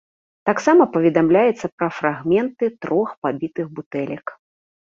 Таксама 0.49 0.87
паведамляецца 0.95 1.69
пра 1.81 1.89
фрагменты 1.97 2.65
трох 2.87 3.09
пабітых 3.27 3.65
бутэлек. 3.77 4.25